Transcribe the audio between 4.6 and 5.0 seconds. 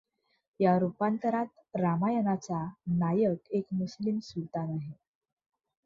आहे.